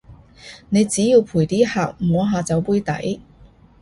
[0.69, 3.21] 你只要陪啲客摸下酒杯底